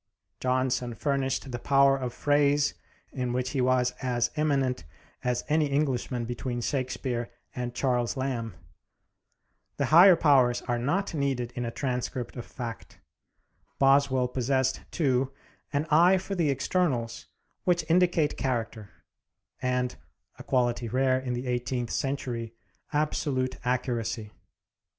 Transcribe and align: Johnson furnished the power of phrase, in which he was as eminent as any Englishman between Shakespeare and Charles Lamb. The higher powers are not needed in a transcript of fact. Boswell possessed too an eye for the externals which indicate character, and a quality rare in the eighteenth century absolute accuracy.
Johnson 0.39 0.95
furnished 0.95 1.51
the 1.51 1.59
power 1.59 1.95
of 1.95 2.11
phrase, 2.11 2.73
in 3.11 3.33
which 3.33 3.51
he 3.51 3.61
was 3.61 3.91
as 4.01 4.31
eminent 4.35 4.83
as 5.23 5.43
any 5.47 5.67
Englishman 5.67 6.25
between 6.25 6.59
Shakespeare 6.59 7.29
and 7.55 7.75
Charles 7.75 8.17
Lamb. 8.17 8.55
The 9.77 9.85
higher 9.93 10.15
powers 10.15 10.63
are 10.63 10.79
not 10.79 11.13
needed 11.13 11.51
in 11.51 11.65
a 11.65 11.69
transcript 11.69 12.35
of 12.35 12.47
fact. 12.47 12.99
Boswell 13.77 14.27
possessed 14.27 14.81
too 14.89 15.33
an 15.71 15.85
eye 15.91 16.17
for 16.17 16.33
the 16.33 16.49
externals 16.49 17.27
which 17.63 17.85
indicate 17.87 18.37
character, 18.37 18.89
and 19.61 19.97
a 20.39 20.43
quality 20.43 20.87
rare 20.89 21.19
in 21.19 21.33
the 21.33 21.45
eighteenth 21.45 21.91
century 21.91 22.55
absolute 22.91 23.59
accuracy. 23.63 24.31